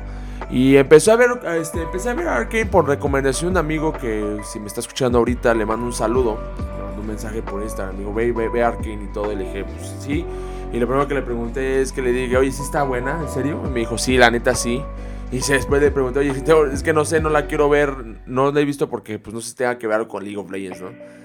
[0.50, 1.30] Y empecé a ver,
[1.60, 5.18] este, empecé a ver Arkane por recomendación de un amigo que si me está escuchando
[5.18, 6.38] ahorita le mando un saludo.
[6.58, 7.98] Le mando un mensaje por Instagram.
[7.98, 9.32] Digo, ve, ve, ve Arkane y todo.
[9.32, 10.24] Y le dije, pues sí.
[10.72, 13.20] Y lo primero que le pregunté es que le dije, oye, ¿sí está buena?
[13.20, 13.60] ¿En serio?
[13.66, 14.82] Y me dijo, sí, la neta sí.
[15.30, 16.32] Y después le pregunté, oye,
[16.72, 17.94] es que no sé, no la quiero ver.
[18.26, 20.80] No la he visto porque pues no si tenga que ver con League of Legends,
[20.80, 20.88] ¿no?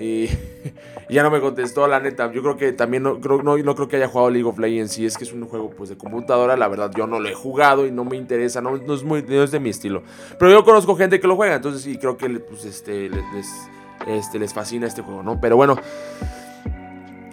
[0.00, 0.28] Y,
[1.08, 2.30] ya no me contestó, la neta.
[2.30, 4.96] Yo creo que también no creo, no, no creo que haya jugado League of Legends.
[4.98, 6.56] Y es que es un juego pues, de computadora.
[6.56, 8.60] La verdad, yo no lo he jugado y no me interesa.
[8.60, 10.04] No, es, muy, es de mi estilo.
[10.38, 11.56] Pero yo conozco gente que lo juega.
[11.56, 13.10] Entonces, sí, creo que pues, este,
[14.06, 15.40] este, les fascina este juego, ¿no?
[15.40, 15.76] Pero bueno.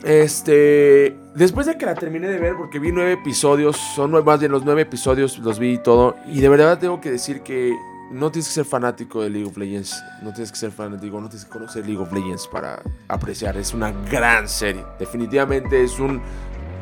[0.05, 1.17] Este.
[1.33, 3.75] Después de que la terminé de ver, porque vi nueve episodios.
[3.95, 6.15] Son más bien los nueve episodios, los vi y todo.
[6.27, 7.75] Y de verdad tengo que decir que
[8.11, 9.99] no tienes que ser fanático de League of Legends.
[10.21, 13.57] No tienes que ser fanático, no tienes que conocer League of Legends para apreciar.
[13.57, 14.85] Es una gran serie.
[14.99, 16.21] Definitivamente es un,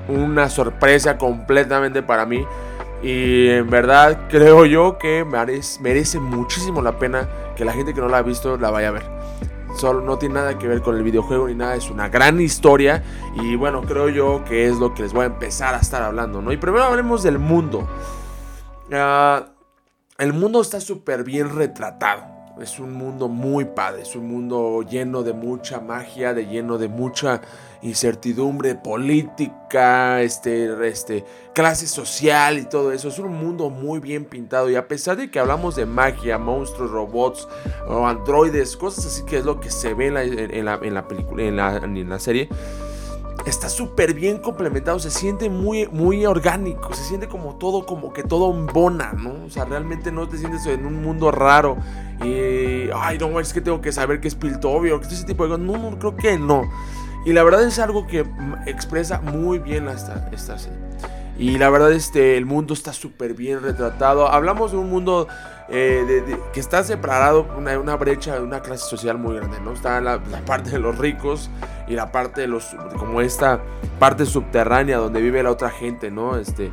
[0.10, 2.46] una sorpresa completamente para mí.
[3.02, 8.02] Y en verdad creo yo que merece, merece muchísimo la pena que la gente que
[8.02, 9.04] no la ha visto la vaya a ver.
[9.76, 13.04] Solo no tiene nada que ver con el videojuego ni nada, es una gran historia
[13.36, 16.42] y bueno, creo yo que es lo que les voy a empezar a estar hablando,
[16.42, 16.52] ¿no?
[16.52, 17.88] Y primero hablemos del mundo.
[18.92, 19.44] Uh,
[20.20, 22.33] el mundo está súper bien retratado.
[22.62, 26.88] Es un mundo muy padre, es un mundo lleno de mucha magia, de lleno de
[26.88, 27.42] mucha
[27.82, 33.08] incertidumbre política, este, este, clase social y todo eso.
[33.08, 36.92] Es un mundo muy bien pintado y a pesar de que hablamos de magia, monstruos,
[36.92, 37.48] robots
[37.88, 41.44] o androides, cosas así que es lo que se ve en la, en la película,
[41.44, 42.50] en la, en la serie
[43.46, 48.24] está súper bien complementado, se siente muy, muy orgánico, se siente como todo, como que
[48.24, 49.46] todo embona, ¿no?
[49.46, 51.78] O sea, realmente no te sientes en un mundo raro
[52.24, 55.50] y, ay, no, es que tengo que saber que es Piltovio, que ese tipo de
[55.50, 56.64] cosas, no, no, creo que no.
[57.26, 58.26] Y la verdad es algo que
[58.66, 60.78] expresa muy bien esta, esta serie.
[61.38, 64.28] Y la verdad, este, el mundo está súper bien retratado.
[64.28, 65.28] Hablamos de un mundo
[65.70, 69.72] eh, que está separado, una, una brecha de una clase social muy grande, ¿no?
[69.72, 71.50] Está la, parte de los ricos
[71.88, 73.62] y la parte de los, como esta
[74.00, 76.38] parte subterránea donde vive la otra gente, ¿no?
[76.38, 76.72] Este,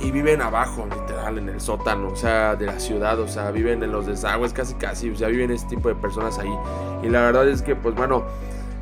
[0.00, 3.82] y viven abajo, literal, en el sótano, o sea, de la ciudad, o sea, viven
[3.82, 6.54] en los desagües casi casi, o sea, viven este tipo de personas ahí.
[7.02, 8.24] Y la verdad es que, pues bueno,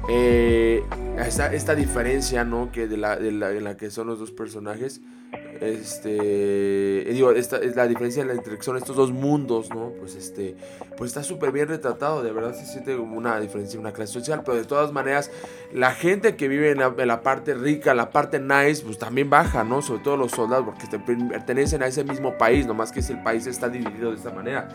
[0.09, 0.85] eh,
[1.19, 2.71] esta, esta, diferencia, ¿no?
[2.73, 5.01] Que de la, de la, de la que son los dos personajes.
[5.61, 9.93] Este, digo, esta es la diferencia entre son estos dos mundos, ¿no?
[9.99, 10.57] Pues este,
[10.97, 14.43] pues está súper bien retratado, de verdad se siente como una diferencia, una clase social,
[14.45, 15.31] pero de todas maneras,
[15.73, 19.81] la gente que vive en la, parte rica, la parte nice, pues también baja, ¿no?
[19.81, 23.47] Sobre todo los soldados, porque pertenecen a ese mismo país, nomás que es el país
[23.47, 24.69] está dividido de esta manera.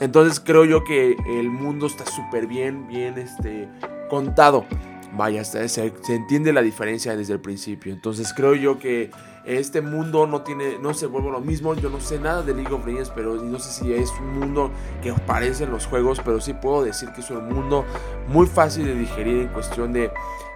[0.00, 3.68] Entonces creo yo que el mundo está súper bien, bien, este,
[4.08, 4.66] contado.
[5.14, 7.92] Vaya, se, se, entiende la diferencia desde el principio.
[7.92, 9.10] Entonces creo yo que
[9.44, 11.74] este mundo no tiene, no se vuelve lo mismo.
[11.74, 14.70] Yo no sé nada de League of Legends, pero no sé si es un mundo
[15.02, 17.84] que parece en los juegos, pero sí puedo decir que es un mundo
[18.28, 20.10] muy fácil de digerir en cuestión de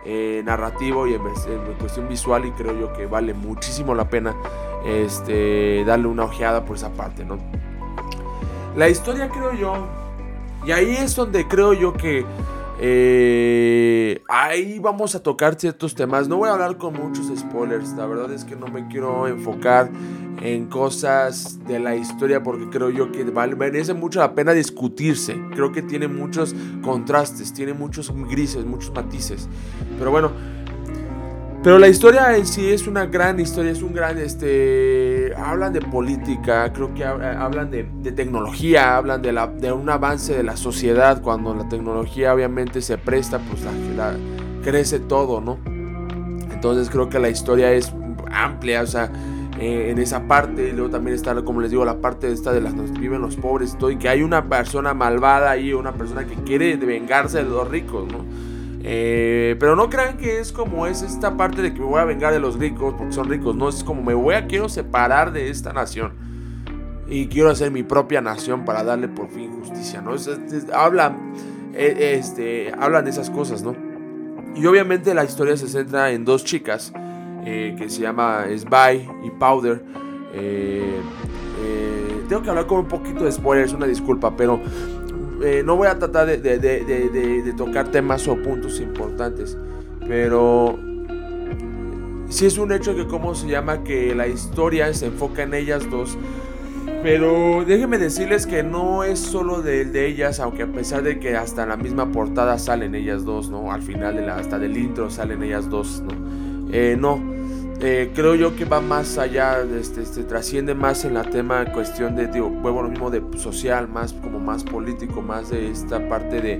[0.06, 1.22] eh, narrativo y en,
[1.80, 4.36] cuestión visual y creo yo que vale muchísimo la pena
[4.86, 7.38] este, darle una ojeada por esa parte, ¿no?
[8.76, 9.74] La historia creo yo,
[10.64, 12.24] y ahí es donde creo yo que
[12.78, 16.28] eh, ahí vamos a tocar ciertos temas.
[16.28, 17.92] No voy a hablar con muchos spoilers.
[17.94, 19.90] La verdad es que no me quiero enfocar
[20.42, 25.36] en cosas de la historia porque creo yo que vale, merece mucho la pena discutirse.
[25.52, 29.48] Creo que tiene muchos contrastes, tiene muchos grises, muchos matices.
[29.98, 30.32] Pero bueno,
[31.66, 35.80] pero la historia en sí es una gran historia, es un gran, este, hablan de
[35.80, 41.20] política, creo que hablan de, tecnología, hablan de, la, de un avance de la sociedad,
[41.20, 43.62] cuando la tecnología obviamente se presta, pues
[43.96, 44.14] la,
[44.62, 45.58] crece todo, ¿no?
[46.52, 47.92] Entonces creo que la historia es
[48.30, 49.10] amplia, o sea,
[49.58, 52.60] eh, en esa parte, y luego también está, como les digo, la parte esta de
[52.60, 55.94] las donde viven los pobres y todo, y que hay una persona malvada ahí, una
[55.94, 58.55] persona que quiere vengarse de los ricos, ¿no?
[58.88, 62.04] Eh, pero no crean que es como es esta parte de que me voy a
[62.04, 63.56] vengar de los ricos porque son ricos.
[63.56, 66.12] No, es como me voy a, quiero separar de esta nación.
[67.08, 70.12] Y quiero hacer mi propia nación para darle por fin justicia, ¿no?
[70.72, 71.32] hablan,
[71.74, 73.74] eh, este, hablan de esas cosas, ¿no?
[74.54, 76.92] Y obviamente la historia se centra en dos chicas.
[77.44, 79.84] que se llama Spy y Powder.
[82.28, 84.60] tengo que hablar con un poquito de spoilers, una disculpa, pero
[85.64, 89.56] no voy a tratar de, de, tocar temas o puntos importantes.
[90.06, 90.78] Pero
[92.28, 93.84] si es un hecho que, ¿cómo se llama?
[93.84, 96.16] Que la historia se enfoca en ellas dos.
[97.02, 101.36] Pero déjenme decirles que no es solo de, de ellas, aunque a pesar de que
[101.36, 103.72] hasta la misma portada salen ellas dos, ¿no?
[103.72, 106.72] Al final de la, hasta del intro salen ellas dos, ¿no?
[106.72, 107.20] Eh, no,
[107.80, 112.16] eh, creo yo que va más allá, este, este, trasciende más en la tema, cuestión
[112.16, 116.40] de, digo, vuelvo lo mismo de social, más como más político, más de esta parte
[116.40, 116.58] de,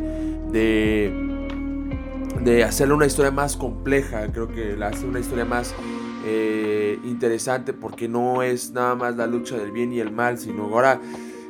[0.51, 1.27] de
[2.47, 5.75] de hacerle una historia más compleja, creo que la hace una historia más
[6.25, 10.65] eh, interesante porque no es nada más la lucha del bien y el mal, sino
[10.65, 11.01] ahora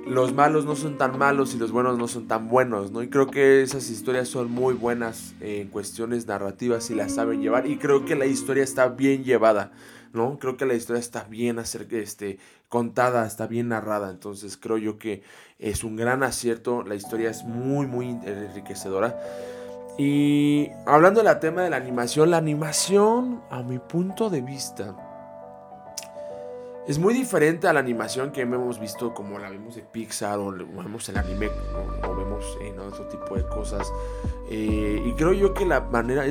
[0.06, 3.02] los malos no son tan malos y los buenos no son tan buenos, ¿no?
[3.02, 7.66] Y creo que esas historias son muy buenas en cuestiones narrativas y las saben llevar
[7.66, 9.72] y creo que la historia está bien llevada,
[10.12, 10.38] ¿no?
[10.38, 12.38] Creo que la historia está bien hacer, este,
[12.68, 15.22] contada, está bien narrada, entonces creo yo que
[15.58, 19.18] es un gran acierto, la historia es muy, muy enriquecedora.
[19.98, 24.94] Y hablando del tema de la animación, la animación, a mi punto de vista,
[26.87, 30.53] es muy diferente a la animación que hemos visto como la vemos de Pixar o
[30.53, 31.51] vemos el anime
[32.03, 33.92] o, vemos en otro tipo de cosas.
[34.49, 36.25] Eh, y creo yo que la manera,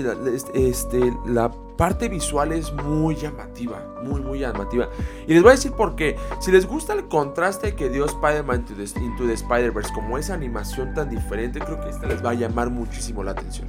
[0.54, 4.89] este, la parte visual es muy llamativa, muy, muy llamativa.
[5.28, 6.15] Y les voy a decir por qué.
[6.39, 11.10] Si les gusta el contraste que dio Spider-Man Into the, Spider-Verse, como esa animación tan
[11.10, 13.68] diferente, creo que esta les va a llamar muchísimo la atención.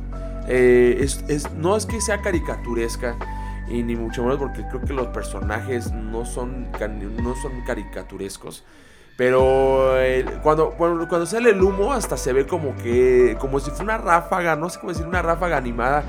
[0.49, 3.17] Eh, es, no es que sea caricaturesca,
[3.69, 6.69] y ni mucho menos porque creo que los personajes no son,
[7.23, 8.65] no son caricaturescos.
[9.17, 13.85] Pero eh, cuando, cuando sale el humo hasta se ve como que, como si fuera
[13.85, 16.05] una ráfaga, no sé cómo decir, una ráfaga animada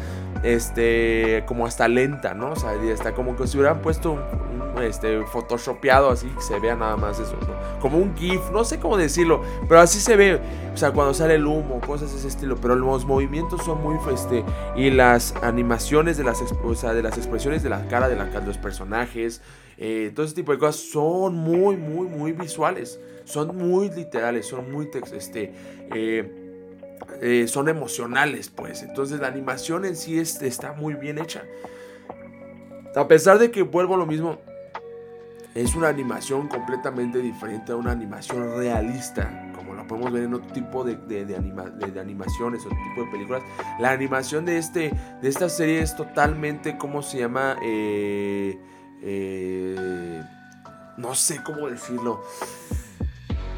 [0.47, 2.51] este, como hasta lenta, ¿no?
[2.51, 6.75] O sea, está como que si hubieran puesto un, este, photoshopeado así, que se vea
[6.75, 7.79] nada más eso, ¿no?
[7.81, 10.39] Como un GIF, no sé cómo decirlo, pero así se ve,
[10.73, 13.97] o sea, cuando sale el humo, cosas de ese estilo, pero los movimientos son muy,
[14.13, 14.45] este,
[14.77, 18.25] y las animaciones de las, o sea, de las expresiones de la cara de, la,
[18.25, 19.41] de los personajes,
[19.77, 24.71] eh, todo ese tipo de cosas son muy, muy, muy visuales, son muy literales, son
[24.71, 25.51] muy, este,
[25.93, 26.46] eh,
[27.21, 28.83] eh, son emocionales, pues.
[28.83, 31.43] Entonces la animación en sí está muy bien hecha.
[32.95, 34.39] A pesar de que vuelvo a lo mismo,
[35.53, 40.51] es una animación completamente diferente a una animación realista, como lo podemos ver en otro
[40.53, 43.43] tipo de, de, animaciones, otro tipo de películas.
[43.79, 47.57] La animación de, este, de esta serie es totalmente, ¿cómo se llama?
[47.63, 48.59] Eh,
[49.01, 50.23] eh,
[50.97, 52.21] no sé cómo decirlo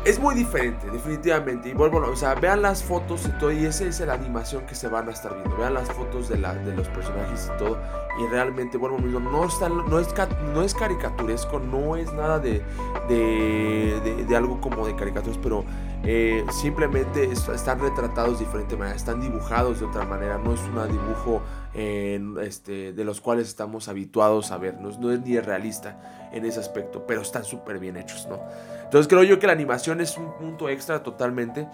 [0.05, 1.69] es muy diferente, definitivamente.
[1.69, 4.75] Y vuelvo, o sea, vean las fotos y todo, y esa es la animación que
[4.75, 5.57] se van a estar viendo.
[5.57, 7.77] Vean las fotos de, de los personajes y todo.
[8.19, 10.07] Y realmente, mismo, no, está, no, es,
[10.53, 12.61] no es caricaturesco, no es nada de,
[13.07, 15.63] de, de, algo como de caricaturas, pero
[16.03, 20.37] eh, simplemente están retratados de diferente manera, están dibujados de otra manera.
[20.37, 21.41] No es un dibujo
[21.73, 24.79] este, de los cuales estamos habituados a ver.
[24.81, 28.39] No, no es ni realista en ese aspecto, pero están súper bien hechos, ¿no?
[28.89, 31.67] Entonces creo yo que la animación es un punto extra totalmente.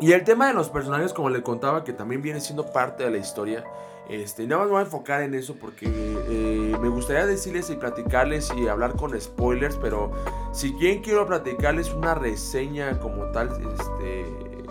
[0.00, 3.10] Y el tema de los personajes, como le contaba, que también viene siendo parte de
[3.10, 3.64] la historia.
[4.06, 7.76] Este, nada más me voy a enfocar en eso porque eh, me gustaría decirles y
[7.76, 10.10] platicarles y hablar con spoilers, pero
[10.52, 14.26] si bien quiero platicarles una reseña como tal, este,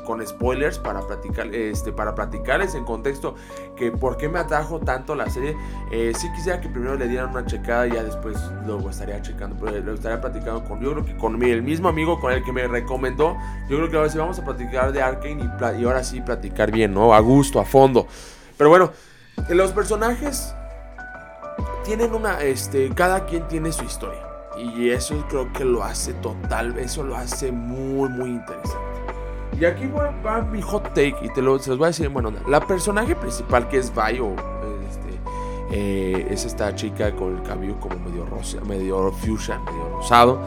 [0.10, 3.36] con spoilers para platicar, este, para platicarles en contexto
[3.78, 5.56] que por qué me atrajo tanto la serie.
[5.92, 9.56] Eh, sí quisiera que primero le dieran una checada y ya después luego estaría checando,
[9.64, 12.52] pero lo estaría platicando con, yo creo que con el mismo amigo con el que
[12.52, 13.38] me recomendó.
[13.70, 16.72] Yo creo que ahora sí vamos a platicar de Arkane y, y ahora sí platicar
[16.72, 17.14] bien, ¿no?
[17.14, 18.08] A gusto, a fondo.
[18.58, 18.92] Pero bueno,
[19.50, 20.56] los personajes
[21.86, 24.26] tienen una, este, cada quien tiene su historia.
[24.58, 28.99] Y eso creo que lo hace total, eso lo hace muy, muy interesante.
[29.60, 32.30] Y aquí va, mi hot take y te lo, los voy a decir en buena
[32.30, 32.42] onda.
[32.48, 34.22] La personaje principal que es Vi
[34.88, 35.20] este,
[35.72, 40.42] eh, es esta chica con el cabello como medio rosa, medio fuchsia, medio rosado.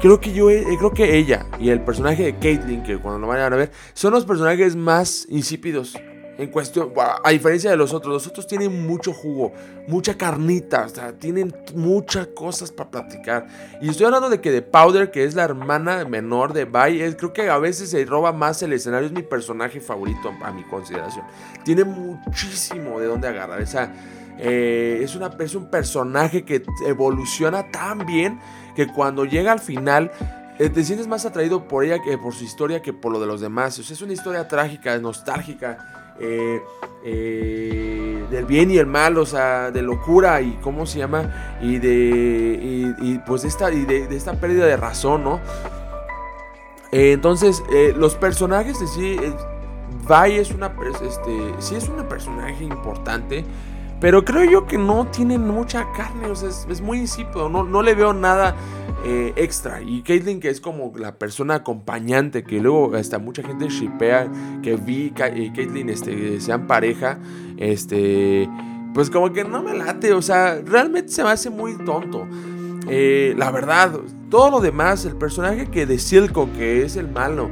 [0.00, 3.26] Creo que yo, eh, creo que ella y el personaje de Caitlyn, que cuando lo
[3.26, 5.96] vayan a ver, son los personajes más insípidos
[6.38, 9.52] en cuestión, a diferencia de los otros, los otros tienen mucho jugo,
[9.86, 13.46] mucha carnita, o sea, tienen muchas cosas para platicar.
[13.80, 17.32] Y estoy hablando de que de Powder, que es la hermana menor de Bai, creo
[17.32, 21.26] que a veces se roba más el escenario, es mi personaje favorito a, mi consideración.
[21.64, 23.92] Tiene muchísimo de dónde agarrar, o sea,
[24.38, 28.40] eh, es, una, es un personaje que evoluciona tan bien
[28.74, 30.10] que cuando llega al final
[30.58, 33.26] eh, te sientes más atraído por ella que por su historia que por lo de
[33.26, 33.78] los demás.
[33.78, 36.01] O sea, es una historia trágica, nostálgica.
[36.24, 36.62] Eh,
[37.04, 41.78] eh, del bien y el mal, o sea, de locura y cómo se llama, y
[41.78, 45.40] de, pues esta, y de, esta pérdida de razón, ¿no?
[46.92, 47.62] Eh, entonces,
[47.96, 50.72] los personajes de sí, Vi es una,
[51.04, 53.44] este, sí es una personaje importante,
[54.02, 57.82] pero creo yo que no tiene mucha carne, o sea, es, muy insípido, no, no
[57.82, 58.56] le veo nada
[59.04, 59.80] eh, extra.
[59.80, 64.28] Y Caitlyn, que es como la persona acompañante, que luego hasta mucha gente shipea,
[64.60, 67.20] que vi y Caitlyn este, sean pareja,
[67.58, 68.50] este,
[68.92, 72.26] pues como que no me late, o sea, realmente se me hace muy tonto.
[72.88, 77.50] Eh, la verdad, todo lo demás, el personaje que de Silco, que es el malo,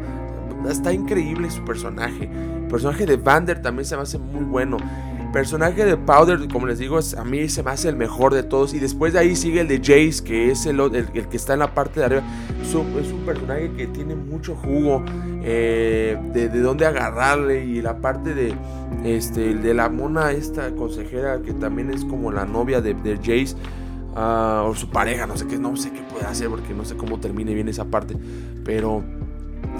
[0.68, 2.24] está increíble su personaje.
[2.24, 4.78] El personaje de Vander también se me hace muy bueno
[5.32, 8.74] personaje de Powder, como les digo, a mí se me hace el mejor de todos.
[8.74, 11.60] Y después de ahí sigue el de Jace, que es el, el, que está en
[11.60, 12.22] la parte de arriba.
[12.62, 15.04] Es un, personaje que tiene mucho jugo
[15.42, 17.64] eh, de, de, dónde agarrarle.
[17.64, 18.54] Y la parte de,
[19.04, 23.56] este, de la mona, esta consejera, que también es como la novia de, de Jace.
[24.16, 26.96] Ah, o su pareja, no sé qué, no sé qué puede hacer porque no sé
[26.96, 28.16] cómo termine bien esa parte.
[28.64, 29.04] Pero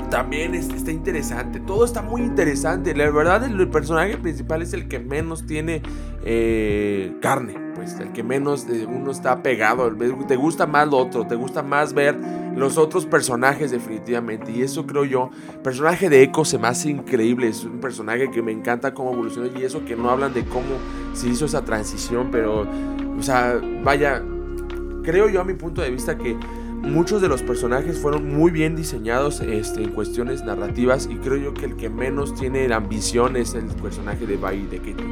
[0.09, 1.61] también está interesante.
[1.61, 2.95] Todo está muy interesante.
[2.95, 5.83] La verdad, el personaje principal es el que menos tiene
[6.25, 7.55] eh, carne.
[7.75, 9.91] Pues el que menos uno está pegado.
[10.27, 11.27] Te gusta más lo otro.
[11.27, 12.17] Te gusta más ver
[12.57, 14.53] los otros personajes, definitivamente.
[14.53, 15.31] Y eso creo yo.
[15.53, 17.49] El personaje de Echo se me hace increíble.
[17.49, 19.49] Es un personaje que me encanta cómo evolucionó.
[19.59, 20.79] Y eso que no hablan de cómo
[21.15, 22.29] se hizo esa transición.
[22.31, 22.67] Pero,
[23.19, 24.23] o sea, vaya.
[25.03, 26.37] Creo yo a mi punto de vista que
[26.83, 31.55] Muchos de los personajes fueron muy bien diseñados este, en cuestiones narrativas y creo yo
[31.55, 35.05] que el que menos tiene la ambición es el personaje de Bai de Kate.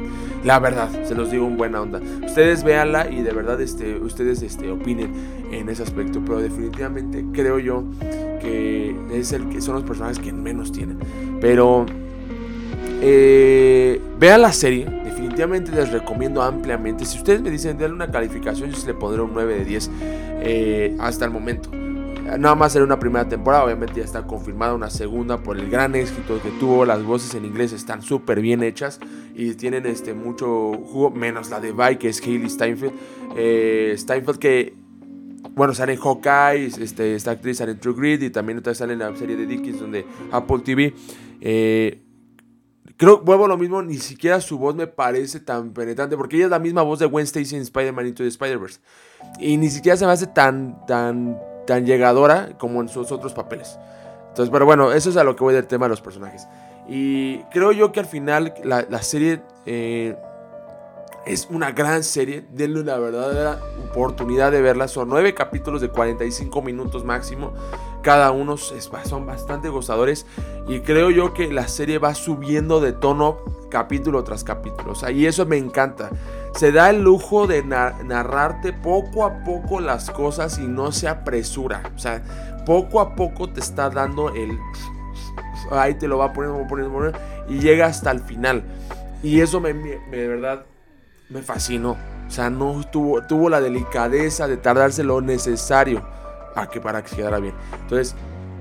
[0.43, 2.01] La verdad, se los digo en buena onda.
[2.25, 5.13] Ustedes véanla y de verdad este, ustedes este, opinen
[5.51, 7.83] en ese aspecto, pero definitivamente creo yo
[8.41, 10.97] que es el que son los personajes que menos tienen.
[11.39, 11.85] Pero
[13.01, 14.98] eh, vean la serie,
[15.39, 17.05] definitivamente les recomiendo ampliamente.
[17.05, 19.91] Si ustedes me dicen, denle una calificación, yo le pondré un 9 de 10
[20.41, 21.69] eh, hasta el momento.
[21.71, 25.95] Nada más será una primera temporada, obviamente ya está confirmada una segunda por el gran
[25.95, 26.85] éxito que tuvo.
[26.85, 28.99] Las voces en inglés están súper bien hechas
[29.33, 32.93] y tienen este, mucho jugo, menos la de Vi, que es Hayley Steinfeld.
[33.35, 34.75] Eh, Steinfeld que,
[35.55, 38.93] bueno, sale en Hawkeye, este, esta actriz sale en True Grit y también otra sale
[38.93, 40.93] en la serie de Dickinson de Apple TV.
[41.41, 42.01] Eh,
[42.99, 46.51] Creo, vuelvo lo mismo, ni siquiera su voz me parece tan penetrante, porque ella es
[46.51, 48.81] la misma voz de Gwen Stacy en Spider-Man Into the Spider-Verse.
[49.39, 53.79] Y ni siquiera se me hace tan, tan, tan llegadora como en sus otros papeles.
[54.27, 56.45] Entonces, pero bueno, eso es a lo que voy del tema de los personajes.
[56.89, 60.17] Y creo yo que al final la, serie eh,
[61.25, 62.43] es una gran serie.
[62.51, 64.89] Denle una verdadera oportunidad de verla.
[64.89, 67.53] Son nueve capítulos de 45 minutos máximo.
[68.01, 70.25] Cada uno son bastante gozadores
[70.67, 73.39] y creo yo que la serie va subiendo de tono
[73.69, 74.93] capítulo tras capítulo.
[75.11, 76.09] y eso me encanta.
[76.55, 81.83] Se da el lujo de narrarte poco a poco las cosas y no se apresura.
[81.95, 82.23] O sea,
[82.65, 84.57] poco a poco te está dando el...
[85.71, 87.19] Ahí te lo va poniendo, poniendo, poniendo
[87.49, 88.63] y llega hasta el final.
[89.21, 90.65] Y eso me, de verdad
[91.29, 91.97] me fascinó.
[92.27, 96.03] O sea, no tuvo, tuvo la delicadeza de tardarse lo necesario
[96.55, 97.53] a que, para que quedara bien.
[97.81, 98.15] Entonces,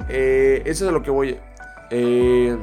[0.09, 1.36] eh, eso es a lo que voy.
[1.91, 2.57] Eh,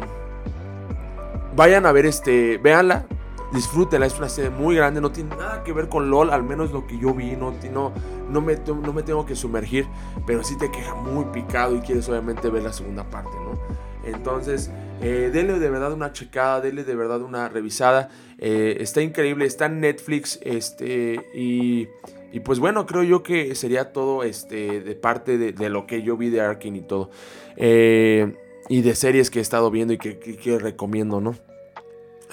[1.56, 3.06] vayan a ver este, véanla,
[3.54, 6.72] disfrútenla, es una serie muy grande, no tiene nada que ver con LOL, al menos
[6.72, 7.94] lo que yo vi, no, no,
[8.30, 9.88] no, me, no me tengo que sumergir,
[10.28, 13.58] pero sí te queja muy picado y quieres obviamente ver la segunda parte, ¿no?
[14.04, 14.70] Entonces,
[15.02, 19.80] eh, denle de verdad una checada, denle de verdad una revisada, está increíble, está en
[19.80, 21.88] Netflix, este, y...
[22.36, 26.18] Y pues bueno, creo yo que sería todo este, de parte de, lo que yo
[26.18, 27.10] vi de Arkane y todo.
[27.56, 28.36] Eh,
[28.68, 31.36] y de series que he estado viendo y que, recomiendo, ¿no?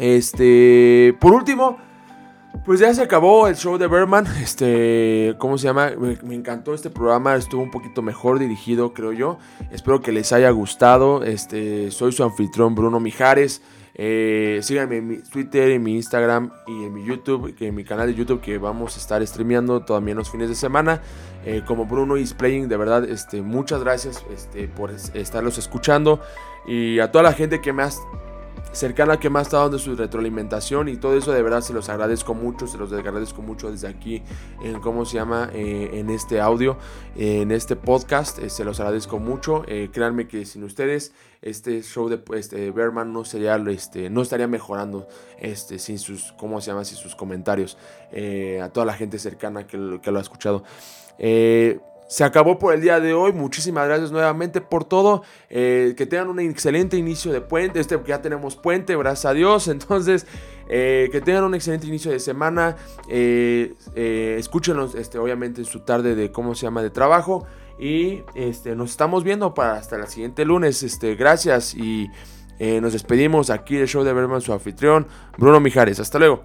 [0.00, 1.78] Este, por último,
[2.66, 4.26] pues ya se acabó el show de Berman.
[4.42, 5.92] Este, ¿cómo se llama?
[5.96, 9.38] Me, me, encantó este programa, estuvo un poquito mejor dirigido, creo yo.
[9.70, 11.22] Espero que les haya gustado.
[11.22, 13.62] Este, soy su anfitrión Bruno Mijares.
[13.94, 18.06] Eh, síganme en mi Twitter, en mi Instagram y en mi YouTube, en mi canal
[18.06, 21.02] de YouTube que vamos a estar streameando también los fines de semana.
[21.44, 26.20] Eh, como Bruno is Playing, de verdad, este, muchas gracias este, por estarlos escuchando.
[26.66, 27.90] Y a toda la gente que me ha
[28.72, 31.88] cercana que me ha estado dando su retroalimentación y todo eso de verdad se los
[31.88, 34.22] agradezco mucho, se los agradezco mucho desde aquí
[34.62, 36.78] en cómo se llama eh, en este audio,
[37.16, 41.12] en este podcast, eh, se los agradezco mucho, eh, créanme que sin ustedes
[41.42, 45.08] este show de este, Berman no sería este no estaría mejorando
[45.38, 47.76] este sin sus cómo se llama sin sus comentarios
[48.62, 50.62] a toda la gente cercana que, que lo ha escuchado
[52.12, 53.32] se acabó por el día de hoy.
[53.32, 55.22] Muchísimas gracias nuevamente por todo.
[55.48, 57.80] Eh, que tengan un excelente inicio de puente.
[57.80, 59.66] Este ya tenemos puente, gracias a Dios.
[59.76, 60.26] Entonces,
[60.68, 62.76] Eh, que tengan un excelente inicio de semana.
[63.08, 63.74] Eh,
[64.38, 67.46] escúchenos, este, obviamente, en su tarde de cómo se llama de trabajo.
[67.78, 70.82] Y este, nos estamos viendo para hasta el siguiente lunes.
[70.82, 72.08] Este, gracias y
[72.80, 75.98] nos despedimos aquí del show de Berman, su anfitrión, Bruno Mijares.
[75.98, 76.44] Hasta luego.